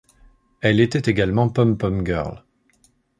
Elle 0.61 0.79
était 0.79 1.11
également 1.11 1.47
pom-pom 1.49 2.03
girl. 2.03 2.43